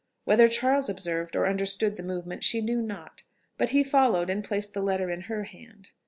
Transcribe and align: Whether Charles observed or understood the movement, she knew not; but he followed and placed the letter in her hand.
Whether 0.23 0.47
Charles 0.47 0.89
observed 0.89 1.35
or 1.35 1.45
understood 1.45 1.95
the 1.95 2.01
movement, 2.01 2.43
she 2.43 2.59
knew 2.59 2.81
not; 2.81 3.21
but 3.59 3.69
he 3.69 3.83
followed 3.83 4.31
and 4.31 4.43
placed 4.43 4.73
the 4.73 4.81
letter 4.81 5.11
in 5.11 5.21
her 5.29 5.43
hand. 5.43 5.91